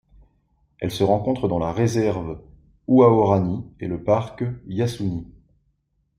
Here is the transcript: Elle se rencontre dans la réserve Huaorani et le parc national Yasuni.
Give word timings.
Elle 0.79 0.89
se 0.89 1.03
rencontre 1.03 1.47
dans 1.47 1.59
la 1.59 1.71
réserve 1.71 2.41
Huaorani 2.87 3.63
et 3.79 3.85
le 3.85 4.03
parc 4.03 4.41
national 4.41 4.63
Yasuni. 4.67 5.27